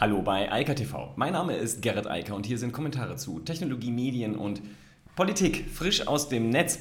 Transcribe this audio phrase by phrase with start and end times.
[0.00, 1.12] Hallo bei Eika TV.
[1.16, 4.62] Mein Name ist Gerrit Eiker und hier sind Kommentare zu Technologie, Medien und
[5.14, 6.78] Politik frisch aus dem Netz.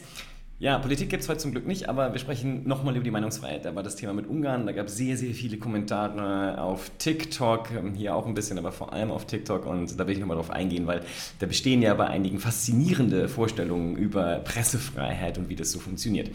[0.58, 3.66] Ja, Politik gibt es heute zum Glück nicht, aber wir sprechen nochmal über die Meinungsfreiheit.
[3.66, 7.72] Da war das Thema mit Ungarn, da gab es sehr, sehr viele Kommentare auf TikTok,
[7.72, 10.38] ähm, hier auch ein bisschen, aber vor allem auf TikTok und da will ich nochmal
[10.38, 11.02] drauf eingehen, weil
[11.40, 16.32] da bestehen ja bei einigen faszinierende Vorstellungen über Pressefreiheit und wie das so funktioniert.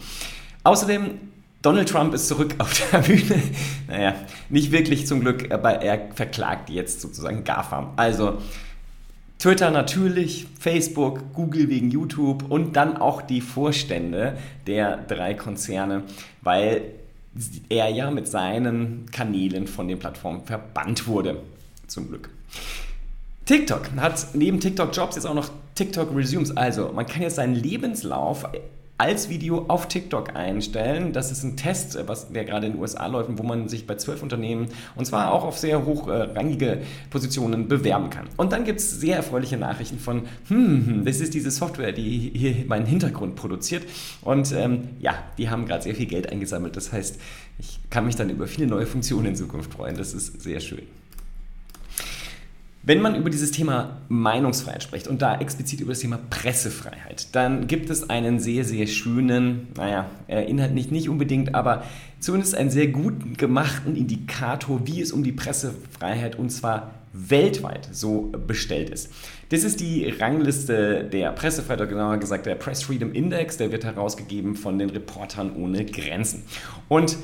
[0.63, 1.17] Außerdem
[1.65, 3.41] Donald Trump ist zurück auf der Bühne.
[3.87, 4.13] Naja,
[4.49, 7.93] nicht wirklich zum Glück, aber er verklagt jetzt sozusagen GAFAM.
[7.95, 8.37] Also
[9.39, 14.37] Twitter natürlich, Facebook, Google wegen YouTube und dann auch die Vorstände
[14.67, 16.03] der drei Konzerne,
[16.41, 16.83] weil
[17.69, 21.41] er ja mit seinen Kanälen von den Plattformen verbannt wurde.
[21.87, 22.29] Zum Glück.
[23.45, 26.55] TikTok hat neben TikTok Jobs jetzt auch noch TikTok Resumes.
[26.55, 28.45] Also man kann jetzt seinen Lebenslauf
[28.97, 31.11] als Video auf TikTok einstellen.
[31.11, 33.95] Das ist ein Test, was der gerade in den USA läuft, wo man sich bei
[33.95, 38.27] zwölf Unternehmen und zwar auch auf sehr hochrangige Positionen bewerben kann.
[38.37, 42.31] Und dann gibt es sehr erfreuliche Nachrichten von, hm, hm, das ist diese Software, die
[42.33, 43.83] hier meinen Hintergrund produziert.
[44.21, 46.77] Und ähm, ja, die haben gerade sehr viel Geld eingesammelt.
[46.77, 47.19] Das heißt,
[47.59, 49.97] ich kann mich dann über viele neue Funktionen in Zukunft freuen.
[49.97, 50.83] Das ist sehr schön.
[52.87, 57.65] Wenn man über dieses Thema Meinungsfreiheit spricht und da explizit über das Thema Pressefreiheit, dann
[57.65, 61.83] gibt es einen sehr, sehr schönen, naja, Inhalt nicht, nicht unbedingt, aber
[62.19, 68.31] zumindest einen sehr gut gemachten Indikator, wie es um die Pressefreiheit und zwar weltweit so
[68.45, 69.11] bestellt ist.
[69.49, 73.83] Das ist die Rangliste der Pressefreiheit, oder genauer gesagt der Press Freedom Index, der wird
[73.83, 76.43] herausgegeben von den Reportern ohne Grenzen.
[76.87, 77.17] Und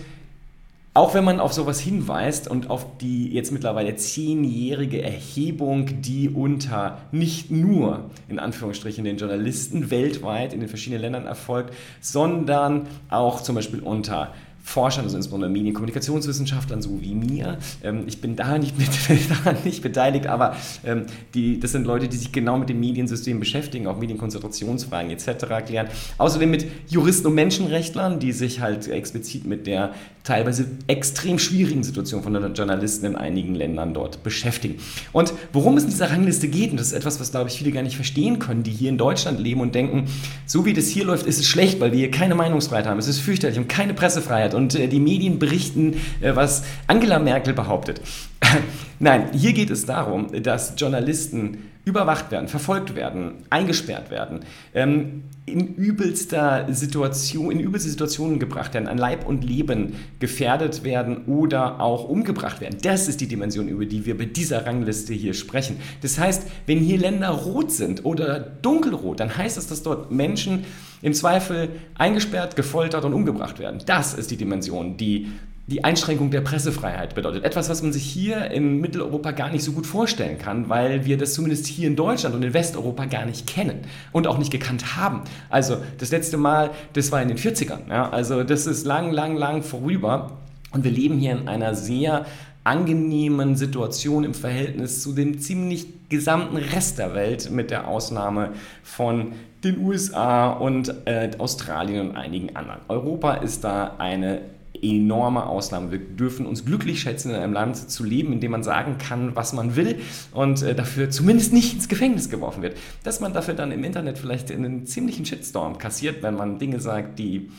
[0.94, 6.98] auch wenn man auf sowas hinweist und auf die jetzt mittlerweile zehnjährige Erhebung, die unter
[7.14, 13.56] nicht nur in Anführungsstrichen den Journalisten weltweit in den verschiedenen Ländern erfolgt, sondern auch zum
[13.56, 17.58] Beispiel unter Forschern, also insbesondere Medienkommunikationswissenschaftlern, so wie mir.
[17.84, 18.90] Ähm, ich bin da nicht, mit,
[19.30, 23.40] daran nicht beteiligt, aber ähm, die, das sind Leute, die sich genau mit dem Mediensystem
[23.40, 25.28] beschäftigen, auch Medienkonzentrationsfragen etc.
[25.50, 25.88] erklären.
[26.18, 29.94] Außerdem mit Juristen und Menschenrechtlern, die sich halt explizit mit der
[30.24, 34.76] teilweise extrem schwierigen Situation von Journalisten in einigen Ländern dort beschäftigen.
[35.12, 37.72] Und worum es in dieser Rangliste geht, und das ist etwas, was, glaube ich, viele
[37.72, 40.06] gar nicht verstehen können, die hier in Deutschland leben und denken,
[40.46, 43.08] so wie das hier läuft, ist es schlecht, weil wir hier keine Meinungsfreiheit haben, es
[43.08, 48.02] ist fürchterlich und keine Pressefreiheit und äh, die Medien berichten, äh, was Angela Merkel behauptet.
[49.00, 54.42] Nein, hier geht es darum, dass Journalisten überwacht werden, verfolgt werden, eingesperrt werden,
[54.76, 61.26] ähm, in übelster Situation, in übelste Situationen gebracht werden, an Leib und Leben gefährdet werden
[61.26, 62.78] oder auch umgebracht werden.
[62.84, 65.78] Das ist die Dimension, über die wir bei dieser Rangliste hier sprechen.
[66.02, 70.66] Das heißt, wenn hier Länder rot sind oder dunkelrot, dann heißt es, dass dort Menschen
[71.02, 73.82] im Zweifel eingesperrt, gefoltert und umgebracht werden.
[73.86, 75.32] Das ist die Dimension, die
[75.68, 77.44] die Einschränkung der Pressefreiheit bedeutet.
[77.44, 81.18] Etwas, was man sich hier in Mitteleuropa gar nicht so gut vorstellen kann, weil wir
[81.18, 83.80] das zumindest hier in Deutschland und in Westeuropa gar nicht kennen
[84.12, 85.22] und auch nicht gekannt haben.
[85.50, 87.90] Also das letzte Mal, das war in den 40ern.
[87.90, 88.10] Ja?
[88.10, 90.38] Also das ist lang, lang, lang vorüber.
[90.72, 92.26] Und wir leben hier in einer sehr
[92.64, 98.52] angenehmen Situation im Verhältnis zu dem ziemlich gesamten Rest der Welt, mit der Ausnahme
[98.84, 99.32] von
[99.64, 102.82] den USA und äh, Australien und einigen anderen.
[102.90, 104.42] Europa ist da eine
[104.82, 105.92] enorme Ausnahme.
[105.92, 109.36] Wir dürfen uns glücklich schätzen, in einem Land zu leben, in dem man sagen kann,
[109.36, 110.00] was man will
[110.34, 112.78] und äh, dafür zumindest nicht ins Gefängnis geworfen wird.
[113.04, 117.20] Dass man dafür dann im Internet vielleicht einen ziemlichen Shitstorm kassiert, wenn man Dinge sagt,
[117.20, 117.52] die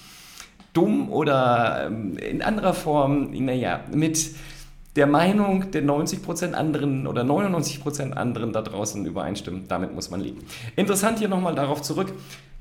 [0.75, 4.31] dumm oder ähm, in anderer Form, naja, mit
[4.97, 9.66] der Meinung der 90% anderen oder 99% anderen da draußen übereinstimmen.
[9.69, 10.44] Damit muss man leben.
[10.76, 12.12] Interessant hier nochmal darauf zurück,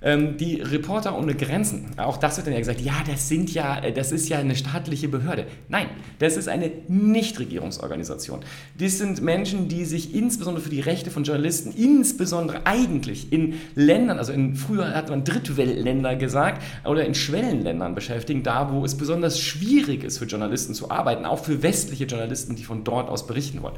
[0.03, 3.93] die Reporter ohne Grenzen, auch das wird dann ja gesagt, ja, das sind ja, äh,
[3.93, 5.45] das ist ja eine staatliche Behörde.
[5.69, 8.39] Nein, das ist eine Nichtregierungsorganisation.
[8.79, 14.17] Das sind Menschen, die sich insbesondere für die Rechte von Journalisten, insbesondere eigentlich in Ländern,
[14.17, 19.39] also in früher hat man Drittweltländer gesagt, oder in Schwellenländern beschäftigen, da wo es besonders
[19.39, 23.61] schwierig ist für Journalisten zu arbeiten, auch für westliche Journalisten, die von dort aus berichten
[23.61, 23.75] wollen.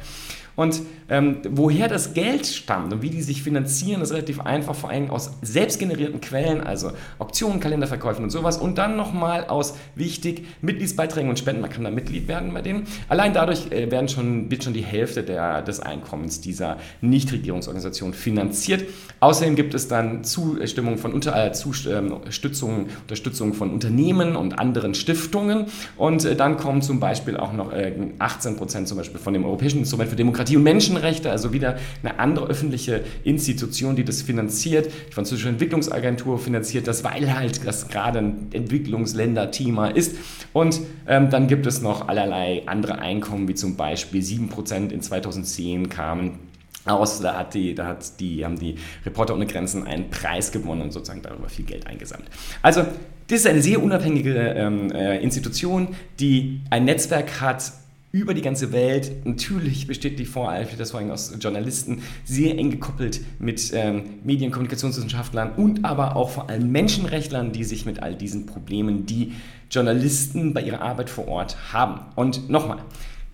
[0.55, 4.91] Und ähm, woher das Geld stammt und wie die sich finanzieren, ist relativ einfach, vor
[4.91, 8.57] allem aus selbstgenerierten Quellen, also Auktionen, Kalenderverkäufen und sowas.
[8.57, 11.61] Und dann nochmal aus wichtig Mitgliedsbeiträgen und Spenden.
[11.61, 12.87] Man kann da Mitglied werden bei denen.
[13.09, 18.85] Allein dadurch äh, werden schon, wird schon die Hälfte der, des Einkommens dieser Nichtregierungsorganisation finanziert.
[19.19, 25.65] Außerdem gibt es dann Zustimmung von unter, äh, Zustützung, Unterstützung von Unternehmen und anderen Stiftungen.
[25.97, 29.45] Und äh, dann kommen zum Beispiel auch noch äh, 18 Prozent zum Beispiel von dem
[29.45, 34.91] Europäischen Instrument für Demokratie und Menschenrechte, also wieder eine andere öffentliche Institution, die das finanziert.
[35.09, 40.15] Die französische Entwicklungsagentur Bundespresseagentur finanziert das, weil halt das gerade ein Entwicklungsländer-Thema ist.
[40.51, 45.89] Und ähm, dann gibt es noch allerlei andere Einkommen, wie zum Beispiel 7% in 2010
[45.89, 46.39] kamen
[46.85, 47.21] aus.
[47.21, 50.91] Da, hat die, da hat die, haben die Reporter ohne Grenzen einen Preis gewonnen und
[50.91, 52.29] sozusagen darüber viel Geld eingesammelt.
[52.61, 52.85] Also,
[53.27, 57.71] das ist eine sehr unabhängige ähm, äh, Institution, die ein Netzwerk hat
[58.13, 59.25] über die ganze Welt.
[59.25, 64.51] Natürlich besteht die Voreifel, das vor allem aus Journalisten, sehr eng gekoppelt mit ähm, Medien-
[64.51, 69.33] Kommunikationswissenschaftlern und aber auch vor allem Menschenrechtlern, die sich mit all diesen Problemen, die
[69.71, 72.01] Journalisten bei ihrer Arbeit vor Ort haben.
[72.15, 72.77] Und nochmal,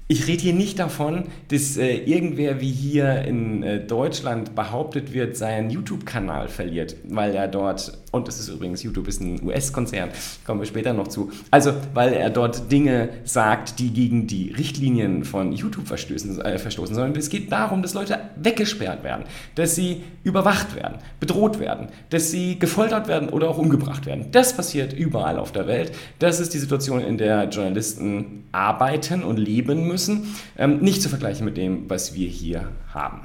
[0.07, 5.35] ich rede hier nicht davon, dass äh, irgendwer wie hier in äh, Deutschland behauptet wird,
[5.35, 10.09] seinen YouTube-Kanal verliert, weil er dort, und das ist übrigens, YouTube ist ein US-Konzern,
[10.45, 15.23] kommen wir später noch zu, also weil er dort Dinge sagt, die gegen die Richtlinien
[15.23, 19.25] von YouTube verstößen, äh, verstoßen, sondern es geht darum, dass Leute weggesperrt werden,
[19.55, 24.31] dass sie überwacht werden, bedroht werden, dass sie gefoltert werden oder auch umgebracht werden.
[24.31, 25.91] Das passiert überall auf der Welt.
[26.19, 31.45] Das ist die Situation, in der Journalisten arbeiten und leben müssen ähm, nicht zu vergleichen
[31.45, 33.21] mit dem, was wir hier haben.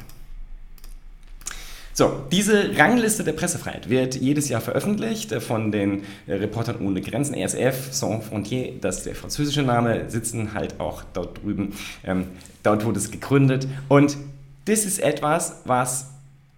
[1.96, 7.92] So, diese Rangliste der Pressefreiheit wird jedes Jahr veröffentlicht von den Reportern ohne Grenzen, ESF,
[7.92, 11.72] Sans Frontières, das ist der französische Name, sitzen halt auch dort drüben.
[12.02, 12.26] Ähm,
[12.64, 13.68] dort wurde es gegründet.
[13.88, 14.16] Und
[14.64, 16.10] das ist etwas, was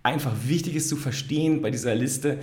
[0.02, 2.38] einfach wichtig ist zu verstehen bei dieser Liste.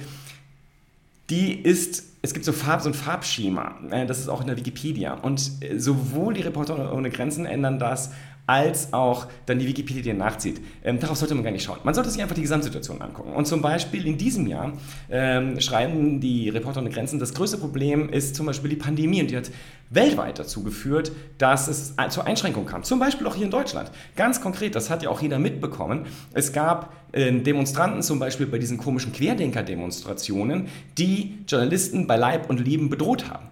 [1.32, 4.56] Die ist es gibt so, Farb, so ein Farbschema, äh, das ist auch in der
[4.56, 5.14] Wikipedia.
[5.16, 8.12] Und äh, sowohl die Reporter ohne Grenzen ändern das,
[8.46, 10.60] als auch dann die Wikipedia nachzieht.
[10.84, 11.80] Ähm, darauf sollte man gar nicht schauen.
[11.84, 13.34] Man sollte sich einfach die Gesamtsituation angucken.
[13.34, 14.74] Und zum Beispiel in diesem Jahr
[15.10, 19.32] ähm, schreiben die Reporter ohne Grenzen, das größte Problem ist zum Beispiel die Pandemie und
[19.32, 19.50] die hat
[19.90, 22.84] weltweit dazu geführt, dass es zur Einschränkung kam.
[22.84, 23.92] Zum Beispiel auch hier in Deutschland.
[24.16, 26.06] Ganz konkret, das hat ja auch jeder mitbekommen.
[26.34, 30.68] Es gab äh, Demonstranten zum Beispiel bei diesen komischen Querdenker-Demonstrationen,
[30.98, 33.48] die Journalisten bei Leib und Leben bedroht haben.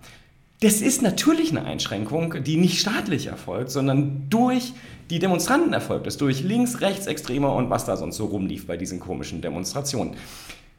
[0.63, 4.73] Das ist natürlich eine Einschränkung, die nicht staatlich erfolgt, sondern durch
[5.09, 8.77] die Demonstranten erfolgt ist, durch links, rechts, Extreme und was da sonst so rumlief bei
[8.77, 10.13] diesen komischen Demonstrationen.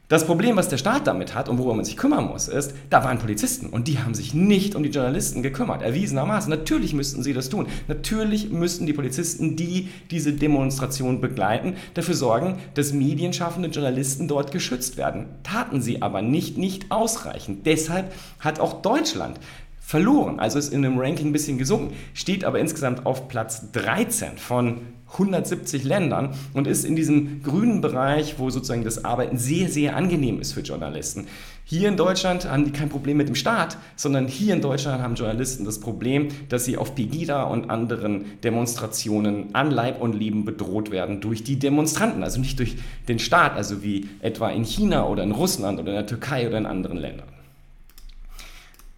[0.07, 3.03] Das Problem, was der Staat damit hat und worüber man sich kümmern muss, ist, da
[3.03, 6.49] waren Polizisten und die haben sich nicht um die Journalisten gekümmert, erwiesenermaßen.
[6.49, 7.67] Natürlich müssten sie das tun.
[7.87, 14.97] Natürlich müssten die Polizisten, die diese Demonstration begleiten, dafür sorgen, dass medienschaffende Journalisten dort geschützt
[14.97, 15.25] werden.
[15.41, 17.65] Taten sie aber nicht, nicht ausreichend.
[17.65, 19.39] Deshalb hat auch Deutschland
[19.85, 20.39] verloren.
[20.39, 24.81] Also ist in dem Ranking ein bisschen gesunken, steht aber insgesamt auf Platz 13 von
[25.11, 30.39] 170 Ländern und ist in diesem grünen Bereich, wo sozusagen das Arbeiten sehr, sehr angenehm
[30.39, 31.27] ist für Journalisten.
[31.65, 35.15] Hier in Deutschland haben die kein Problem mit dem Staat, sondern hier in Deutschland haben
[35.15, 40.91] Journalisten das Problem, dass sie auf Pegida und anderen Demonstrationen an Leib und Leben bedroht
[40.91, 42.77] werden durch die Demonstranten, also nicht durch
[43.07, 46.57] den Staat, also wie etwa in China oder in Russland oder in der Türkei oder
[46.57, 47.32] in anderen Ländern.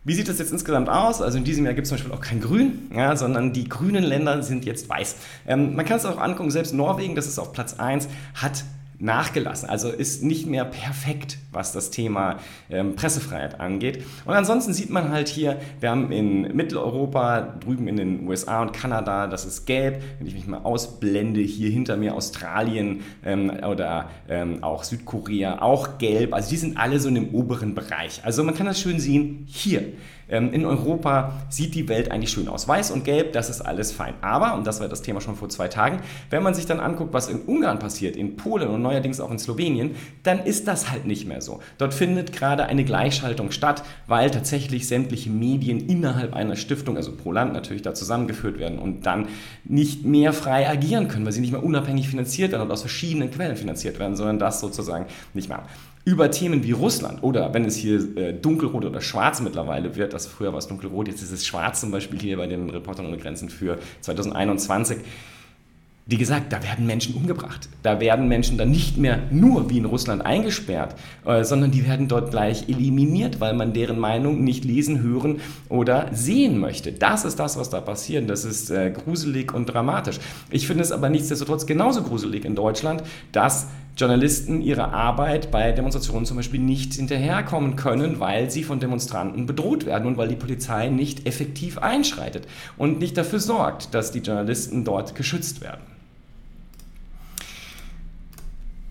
[0.05, 1.19] Wie sieht das jetzt insgesamt aus?
[1.19, 4.03] Also in diesem Jahr gibt es zum Beispiel auch kein Grün, ja, sondern die grünen
[4.03, 5.15] Länder sind jetzt weiß.
[5.47, 8.63] Ähm, man kann es auch angucken, selbst Norwegen, das ist auf Platz 1, hat
[8.99, 9.69] nachgelassen.
[9.69, 12.37] Also ist nicht mehr perfekt, was das Thema
[12.69, 14.03] ähm, Pressefreiheit angeht.
[14.25, 18.73] Und ansonsten sieht man halt hier, wir haben in Mitteleuropa, drüben in den USA und
[18.73, 20.01] Kanada, das ist gelb.
[20.17, 25.97] Wenn ich mich mal ausblende, hier hinter mir Australien ähm, oder ähm, auch Südkorea, auch
[25.97, 26.33] gelb.
[26.33, 28.21] Also die sind alle so in dem oberen Bereich.
[28.23, 29.93] Also man kann das schön sehen hier.
[30.29, 32.67] Ähm, in Europa sieht die Welt eigentlich schön aus.
[32.67, 34.15] Weiß und gelb, das ist alles fein.
[34.21, 35.99] Aber, und das war das Thema schon vor zwei Tagen,
[36.29, 39.39] wenn man sich dann anguckt, was in Ungarn passiert, in Polen und neuerdings auch in
[39.39, 41.59] Slowenien, dann ist das halt nicht mehr so.
[41.77, 47.31] Dort findet gerade eine Gleichschaltung statt, weil tatsächlich sämtliche Medien innerhalb einer Stiftung, also pro
[47.31, 49.27] Land natürlich, da zusammengeführt werden und dann
[49.63, 53.31] nicht mehr frei agieren können, weil sie nicht mehr unabhängig finanziert werden und aus verschiedenen
[53.31, 55.63] Quellen finanziert werden, sondern das sozusagen nicht mehr
[56.05, 60.29] über Themen wie Russland oder wenn es hier äh, dunkelrot oder schwarz mittlerweile wird, also
[60.29, 63.17] früher war es dunkelrot, jetzt ist es schwarz zum Beispiel hier bei den Reportern ohne
[63.17, 64.99] Grenzen für 2021.
[66.07, 67.67] Wie gesagt, da werden Menschen umgebracht.
[67.81, 70.95] Da werden Menschen dann nicht mehr nur wie in Russland eingesperrt,
[71.25, 76.09] äh, sondern die werden dort gleich eliminiert, weil man deren Meinung nicht lesen, hören oder
[76.13, 76.91] sehen möchte.
[76.91, 78.29] Das ist das, was da passiert.
[78.29, 80.19] Das ist äh, gruselig und dramatisch.
[80.51, 86.25] Ich finde es aber nichtsdestotrotz genauso gruselig in Deutschland, dass Journalisten ihre Arbeit bei Demonstrationen
[86.25, 90.89] zum Beispiel nicht hinterherkommen können, weil sie von Demonstranten bedroht werden und weil die Polizei
[90.89, 92.45] nicht effektiv einschreitet
[92.77, 95.94] und nicht dafür sorgt, dass die Journalisten dort geschützt werden.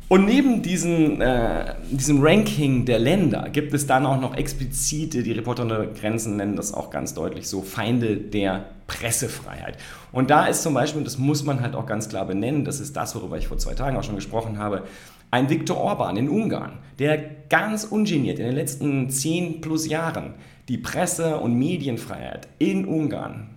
[0.08, 5.32] Und neben diesen, äh, diesem Ranking der Länder gibt es dann auch noch explizite, die
[5.32, 9.78] Reporter ohne Grenzen nennen das auch ganz deutlich so, Feinde der Pressefreiheit.
[10.12, 12.94] Und da ist zum Beispiel, das muss man halt auch ganz klar benennen, das ist
[12.94, 14.82] das, worüber ich vor zwei Tagen auch schon gesprochen habe,
[15.30, 17.18] ein Viktor Orban in Ungarn, der
[17.48, 20.34] ganz ungeniert in den letzten zehn plus Jahren
[20.68, 23.48] die Presse- und Medienfreiheit in Ungarn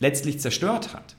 [0.00, 1.16] letztlich zerstört hat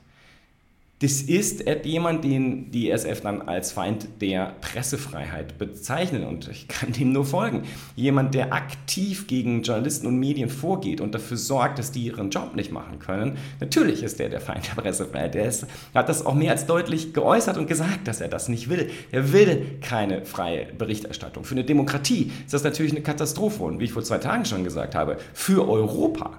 [1.04, 6.92] das ist jemand, den die SF dann als Feind der Pressefreiheit bezeichnen und ich kann
[6.92, 7.64] dem nur folgen.
[7.94, 12.56] Jemand, der aktiv gegen Journalisten und Medien vorgeht und dafür sorgt, dass die ihren Job
[12.56, 13.36] nicht machen können.
[13.60, 15.34] Natürlich ist der der Feind der Pressefreiheit.
[15.34, 18.88] Ist, hat das auch mehr als deutlich geäußert und gesagt, dass er das nicht will.
[19.12, 21.44] Er will keine freie Berichterstattung.
[21.44, 24.64] Für eine Demokratie ist das natürlich eine Katastrophe und wie ich vor zwei Tagen schon
[24.64, 26.38] gesagt habe, für Europa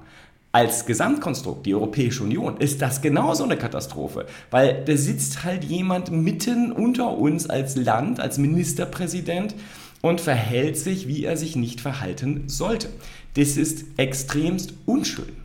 [0.55, 6.11] als Gesamtkonstrukt, die Europäische Union, ist das genauso eine Katastrophe, weil da sitzt halt jemand
[6.11, 9.53] mitten unter uns als Land, als Ministerpräsident
[10.01, 12.87] und verhält sich, wie er sich nicht verhalten sollte.
[13.33, 15.35] Das ist extremst unschön.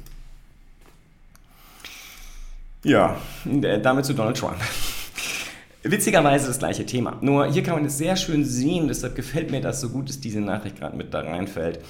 [2.84, 3.16] Ja,
[3.82, 4.58] damit zu Donald Trump.
[5.82, 7.18] Witzigerweise das gleiche Thema.
[7.20, 10.20] Nur hier kann man es sehr schön sehen, deshalb gefällt mir das so gut, dass
[10.20, 11.80] diese Nachricht gerade mit da reinfällt.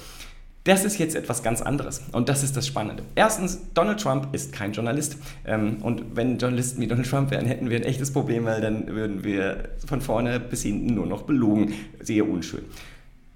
[0.63, 3.03] Das ist jetzt etwas ganz anderes und das ist das Spannende.
[3.15, 7.71] Erstens, Donald Trump ist kein Journalist ähm, und wenn Journalisten wie Donald Trump wären, hätten
[7.71, 11.73] wir ein echtes Problem, weil dann würden wir von vorne bis hinten nur noch belogen.
[11.99, 12.61] Sehr unschön.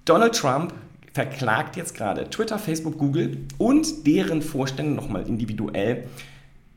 [0.04, 0.72] Donald Trump
[1.14, 6.04] verklagt jetzt gerade Twitter, Facebook, Google und deren Vorstände nochmal individuell.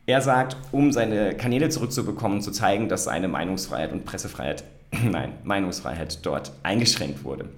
[0.07, 4.63] Er sagt, um seine Kanäle zurückzubekommen, zu zeigen, dass seine Meinungsfreiheit und Pressefreiheit,
[5.11, 7.49] nein, Meinungsfreiheit dort eingeschränkt wurde.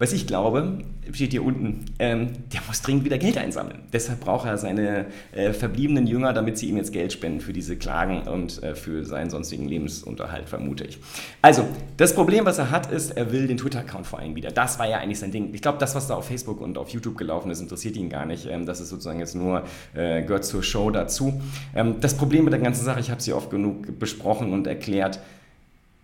[0.00, 0.78] Was ich glaube,
[1.12, 3.80] steht hier unten, ähm, der muss dringend wieder Geld einsammeln.
[3.92, 7.76] Deshalb braucht er seine äh, verbliebenen Jünger, damit sie ihm jetzt Geld spenden für diese
[7.76, 10.98] Klagen und äh, für seinen sonstigen Lebensunterhalt, vermute ich.
[11.42, 14.50] Also, das Problem, was er hat, ist, er will den Twitter-Account vor allem wieder.
[14.50, 15.50] Das war ja eigentlich sein Ding.
[15.52, 18.24] Ich glaube, das, was da auf Facebook und auf YouTube gelaufen ist, interessiert ihn gar
[18.24, 18.46] nicht.
[18.46, 21.42] Ähm, das ist sozusagen jetzt nur, äh, gehört zur Show dazu.
[21.74, 25.20] Ähm, das Problem mit der ganzen Sache, ich habe sie oft genug besprochen und erklärt,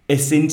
[0.06, 0.52] es sind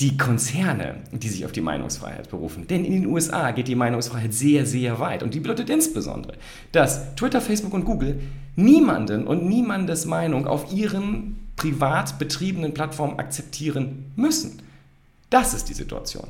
[0.00, 2.66] die Konzerne, die sich auf die Meinungsfreiheit berufen.
[2.66, 5.22] Denn in den USA geht die Meinungsfreiheit sehr, sehr weit.
[5.22, 6.34] Und die bedeutet insbesondere,
[6.72, 8.20] dass Twitter, Facebook und Google
[8.56, 14.62] niemanden und niemandes Meinung auf ihren privat betriebenen Plattformen akzeptieren müssen.
[15.28, 16.28] Das ist die Situation.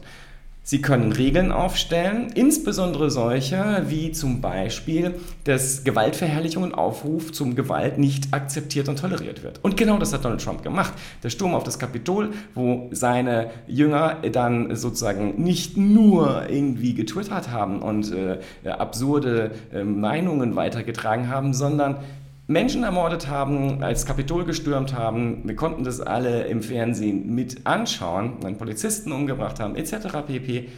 [0.63, 5.15] Sie können Regeln aufstellen, insbesondere solche wie zum Beispiel,
[5.45, 9.59] dass Gewaltverherrlichung und Aufruf zum Gewalt nicht akzeptiert und toleriert wird.
[9.63, 10.93] Und genau das hat Donald Trump gemacht.
[11.23, 17.81] Der Sturm auf das Kapitol, wo seine Jünger dann sozusagen nicht nur irgendwie getwittert haben
[17.81, 18.39] und äh,
[18.69, 21.97] absurde äh, Meinungen weitergetragen haben, sondern
[22.51, 25.43] Menschen ermordet haben, als Kapitol gestürmt haben.
[25.45, 30.27] Wir konnten das alle im Fernsehen mit anschauen, einen Polizisten umgebracht haben, etc.
[30.27, 30.69] pp.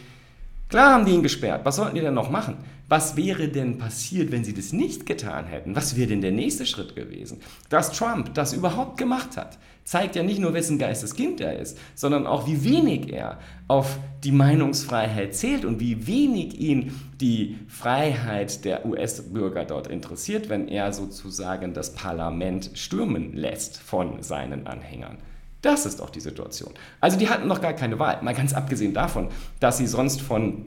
[0.73, 1.65] Klar haben die ihn gesperrt.
[1.65, 2.57] Was sollten die denn noch machen?
[2.89, 5.75] Was wäre denn passiert, wenn sie das nicht getan hätten?
[5.75, 7.41] Was wäre denn der nächste Schritt gewesen?
[7.69, 12.25] Dass Trump das überhaupt gemacht hat, zeigt ja nicht nur, wessen Geisteskind er ist, sondern
[12.25, 13.37] auch, wie wenig er
[13.67, 20.67] auf die Meinungsfreiheit zählt und wie wenig ihn die Freiheit der US-Bürger dort interessiert, wenn
[20.67, 25.19] er sozusagen das Parlament stürmen lässt von seinen Anhängern.
[25.63, 26.73] Das ist doch die Situation.
[26.99, 29.29] Also die hatten noch gar keine Wahl, mal ganz abgesehen davon,
[29.59, 30.65] dass sie sonst von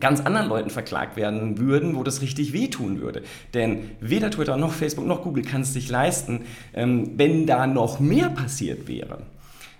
[0.00, 3.22] ganz anderen Leuten verklagt werden würden, wo das richtig wehtun würde.
[3.52, 8.00] Denn weder Twitter noch Facebook noch Google kann es sich leisten, ähm, wenn da noch
[8.00, 9.18] mehr passiert wäre.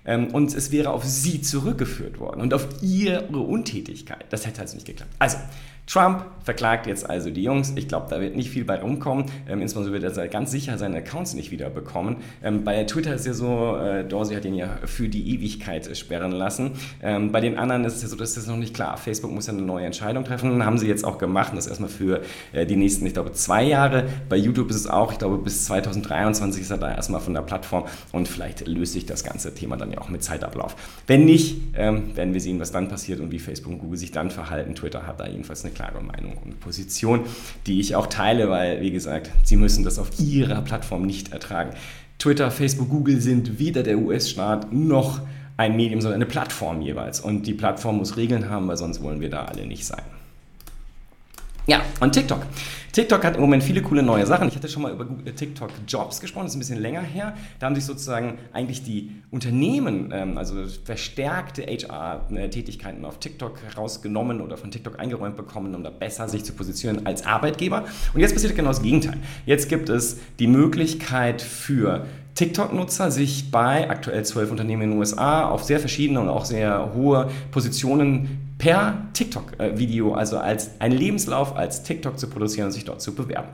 [0.04, 4.24] Ähm, und es wäre auf sie zurückgeführt worden und auf ihre Untätigkeit.
[4.30, 5.10] Das hätte also nicht geklappt.
[5.18, 5.38] Also,
[5.88, 7.72] Trump verklagt jetzt also die Jungs.
[7.74, 9.24] Ich glaube, da wird nicht viel bei rumkommen.
[9.48, 12.16] Ähm, insbesondere wird er ganz sicher seine Accounts nicht wieder bekommen.
[12.42, 16.32] Ähm, bei Twitter ist ja so, äh, Dorsey hat ihn ja für die Ewigkeit sperren
[16.32, 16.72] lassen.
[17.02, 18.98] Ähm, bei den anderen ist es ja so, das ist noch nicht klar.
[18.98, 20.62] Facebook muss ja eine neue Entscheidung treffen.
[20.62, 21.52] Haben sie jetzt auch gemacht.
[21.56, 22.20] Das erstmal für
[22.52, 24.04] äh, die nächsten, ich glaube, zwei Jahre.
[24.28, 27.42] Bei YouTube ist es auch, ich glaube, bis 2023 ist er da erstmal von der
[27.42, 30.76] Plattform und vielleicht löst sich das ganze Thema dann ja auch mit Zeitablauf.
[31.06, 34.12] Wenn nicht, ähm, werden wir sehen, was dann passiert und wie Facebook und Google sich
[34.12, 34.74] dann verhalten.
[34.74, 37.20] Twitter hat da jedenfalls eine klare Meinung und Position,
[37.66, 41.70] die ich auch teile, weil, wie gesagt, sie müssen das auf ihrer Plattform nicht ertragen.
[42.18, 45.20] Twitter, Facebook, Google sind weder der US-Staat noch
[45.56, 47.20] ein Medium, sondern eine Plattform jeweils.
[47.20, 50.02] Und die Plattform muss Regeln haben, weil sonst wollen wir da alle nicht sein.
[51.68, 52.46] Ja, und TikTok.
[52.92, 54.48] TikTok hat im Moment viele coole neue Sachen.
[54.48, 55.06] Ich hatte schon mal über
[55.36, 57.36] TikTok Jobs gesprochen, das ist ein bisschen länger her.
[57.58, 64.56] Da haben sich sozusagen eigentlich die Unternehmen, ähm, also verstärkte HR-Tätigkeiten auf TikTok herausgenommen oder
[64.56, 67.84] von TikTok eingeräumt bekommen, um da besser sich zu positionieren als Arbeitgeber.
[68.14, 69.18] Und jetzt passiert genau das Gegenteil.
[69.44, 75.46] Jetzt gibt es die Möglichkeit für TikTok-Nutzer sich bei aktuell zwölf Unternehmen in den USA
[75.46, 81.84] auf sehr verschiedene und auch sehr hohe Positionen per TikTok-Video, also als einen Lebenslauf als
[81.84, 83.48] TikTok zu produzieren und sich dort zu bewerben.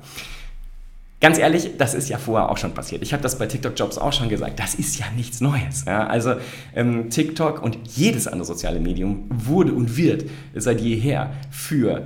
[1.21, 3.03] Ganz ehrlich, das ist ja vorher auch schon passiert.
[3.03, 4.59] Ich habe das bei TikTok-Jobs auch schon gesagt.
[4.59, 5.85] Das ist ja nichts Neues.
[5.87, 6.07] Ja?
[6.07, 6.35] Also
[6.75, 12.05] ähm, TikTok und jedes andere soziale Medium wurde und wird seit jeher für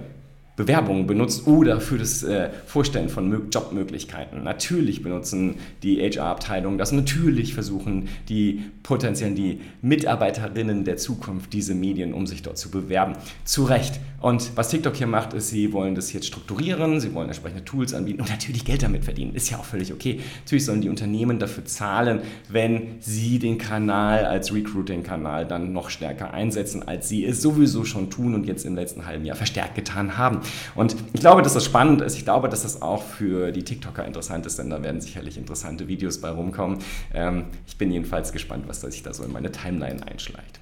[0.59, 4.43] Bewerbungen benutzt oder für das äh, Vorstellen von Jobmöglichkeiten.
[4.43, 12.13] Natürlich benutzen die HR-Abteilungen das, natürlich versuchen die potenziellen die Mitarbeiterinnen der Zukunft diese Medien,
[12.13, 13.15] um sich dort zu bewerben.
[13.45, 14.01] Zu Recht.
[14.21, 17.95] Und was TikTok hier macht, ist, sie wollen das jetzt strukturieren, sie wollen entsprechende Tools
[17.95, 19.37] anbieten und natürlich Geld damit verdienen.
[19.37, 20.19] Ist ja auch völlig okay.
[20.45, 26.35] Natürlich sollen die Unternehmen dafür zahlen, wenn sie den Kanal als Recruiting-Kanal dann noch stärker
[26.35, 30.19] einsetzen, als sie es sowieso schon tun und jetzt im letzten halben Jahr verstärkt getan
[30.19, 30.41] haben.
[30.75, 32.17] Und ich glaube, dass das spannend ist.
[32.17, 35.89] Ich glaube, dass das auch für die TikToker interessant ist, denn da werden sicherlich interessante
[35.89, 36.79] Videos bei rumkommen.
[37.15, 40.61] Ähm, ich bin jedenfalls gespannt, was sich da so in meine Timeline einschleicht.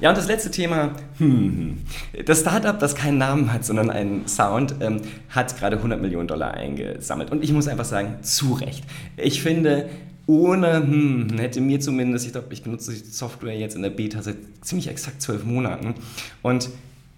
[0.00, 1.78] Ja, und das letzte Thema, hm,
[2.26, 6.52] das Startup, das keinen Namen hat, sondern einen Sound, ähm, hat gerade 100 Millionen Dollar
[6.54, 7.30] eingesammelt.
[7.30, 8.84] Und ich muss einfach sagen, zu Recht.
[9.16, 9.88] Ich finde,
[10.26, 14.20] ohne, hm, hätte mir zumindest, ich glaube, ich benutze die Software jetzt in der Beta
[14.20, 15.94] seit ziemlich exakt zwölf Monaten.
[16.42, 16.70] Und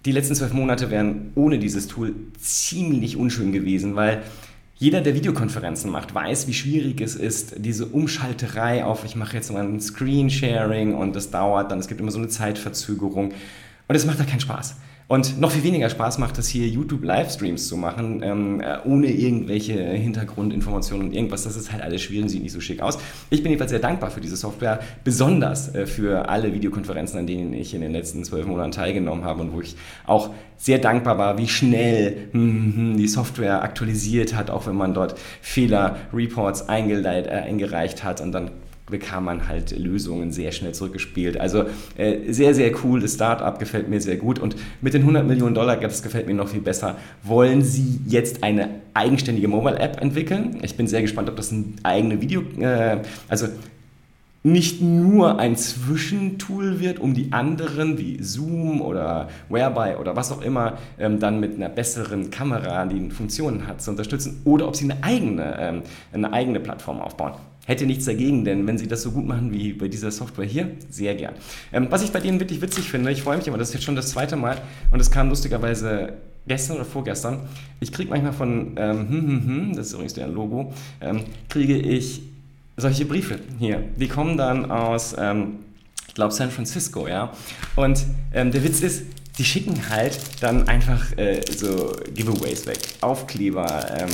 [0.07, 4.23] die letzten zwölf Monate wären ohne dieses Tool ziemlich unschön gewesen, weil
[4.77, 9.51] jeder, der Videokonferenzen macht, weiß, wie schwierig es ist, diese Umschalterei auf, ich mache jetzt
[9.51, 13.33] mal ein Screensharing und das dauert dann, es gibt immer so eine Zeitverzögerung
[13.87, 14.77] und es macht da keinen Spaß.
[15.09, 19.73] Und noch viel weniger Spaß macht es hier, YouTube-Livestreams zu machen, ähm, äh, ohne irgendwelche
[19.73, 21.45] Hintergrundinformationen und irgendwas.
[21.45, 22.97] Das ist halt alles schwierig, sieht nicht so schick aus.
[23.29, 27.53] Ich bin jedenfalls sehr dankbar für diese Software, besonders äh, für alle Videokonferenzen, an denen
[27.53, 31.37] ich in den letzten zwölf Monaten teilgenommen habe und wo ich auch sehr dankbar war,
[31.37, 38.19] wie schnell hm, die Software aktualisiert hat, auch wenn man dort Fehler-Reports äh, eingereicht hat
[38.19, 38.51] und dann
[38.89, 41.39] bekam man halt Lösungen sehr schnell zurückgespielt.
[41.39, 41.65] Also
[41.97, 45.55] äh, sehr, sehr cool, das Startup gefällt mir sehr gut und mit den 100 Millionen
[45.55, 50.57] Dollar, das gefällt mir noch viel besser, wollen sie jetzt eine eigenständige Mobile-App entwickeln.
[50.61, 53.47] Ich bin sehr gespannt, ob das ein eigene Video, äh, also
[54.43, 60.41] nicht nur ein Zwischentool wird, um die anderen wie Zoom oder Whereby oder was auch
[60.41, 64.85] immer ähm, dann mit einer besseren Kamera, die Funktionen hat, zu unterstützen, oder ob sie
[64.85, 65.81] eine eigene, ähm,
[66.13, 67.33] eine eigene Plattform aufbauen.
[67.67, 70.71] Hätte nichts dagegen, denn wenn sie das so gut machen wie bei dieser Software hier,
[70.89, 71.33] sehr gern.
[71.73, 73.83] Ähm, was ich bei denen wirklich witzig finde, ich freue mich immer, das ist jetzt
[73.83, 76.13] schon das zweite Mal und es kam lustigerweise
[76.47, 77.41] gestern oder vorgestern.
[77.81, 81.77] Ich kriege manchmal von, ähm, hm, hm, hm, das ist übrigens deren Logo, ähm, kriege
[81.77, 82.21] ich
[82.77, 83.83] solche Briefe hier.
[83.97, 85.55] Die kommen dann aus, ähm,
[86.07, 87.33] ich glaube, San Francisco, ja.
[87.75, 89.03] Und ähm, der Witz ist,
[89.37, 92.79] die schicken halt dann einfach äh, so Giveaways weg.
[93.01, 94.09] Aufkleber, ähm,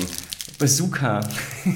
[0.59, 1.21] Bazooka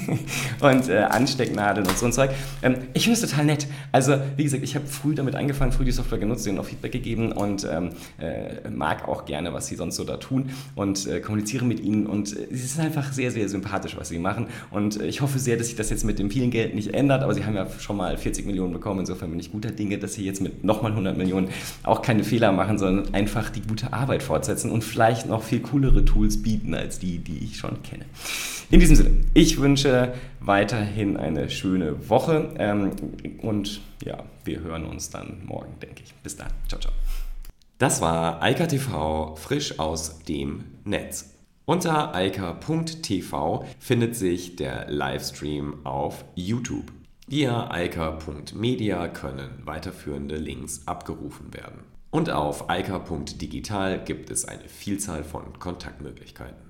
[0.60, 2.30] und äh, Anstecknadeln und so ein Zeug.
[2.62, 3.66] Ähm, ich finde es total nett.
[3.92, 6.92] Also, wie gesagt, ich habe früh damit angefangen, früh die Software genutzt, denen auch Feedback
[6.92, 11.20] gegeben und ähm, äh, mag auch gerne, was sie sonst so da tun und äh,
[11.20, 12.06] kommuniziere mit ihnen.
[12.06, 14.46] Und äh, es ist einfach sehr, sehr sympathisch, was sie machen.
[14.70, 17.22] Und äh, ich hoffe sehr, dass sich das jetzt mit dem vielen Geld nicht ändert.
[17.22, 19.00] Aber sie haben ja schon mal 40 Millionen bekommen.
[19.00, 21.48] Insofern bin ich guter Dinge, dass sie jetzt mit nochmal 100 Millionen
[21.82, 26.04] auch keine Fehler machen, sondern einfach die gute Arbeit fortsetzen und vielleicht noch viel coolere
[26.04, 28.04] Tools bieten als die, die ich schon kenne.
[28.70, 32.92] In diesem Sinne, ich wünsche weiterhin eine schöne Woche ähm,
[33.40, 36.14] und ja, wir hören uns dann morgen, denke ich.
[36.16, 36.50] Bis dann.
[36.68, 36.92] Ciao, ciao.
[37.78, 41.34] Das war Eika TV frisch aus dem Netz.
[41.64, 46.92] Unter eika.tv findet sich der Livestream auf YouTube.
[47.26, 51.84] Via eika.media können weiterführende Links abgerufen werden.
[52.10, 56.67] Und auf eika.digital gibt es eine Vielzahl von Kontaktmöglichkeiten.